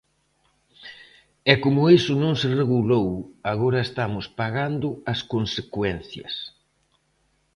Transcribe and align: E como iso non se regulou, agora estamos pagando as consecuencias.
E 1.51 1.53
como 1.63 1.81
iso 1.99 2.13
non 2.23 2.33
se 2.41 2.47
regulou, 2.61 3.07
agora 3.51 3.79
estamos 3.87 4.25
pagando 4.39 4.87
as 5.11 5.19
consecuencias. 5.33 6.33